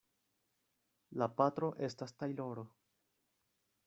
La 1.23 1.27
patro 1.41 1.69
estas 1.89 2.15
tajloro. 2.23 2.65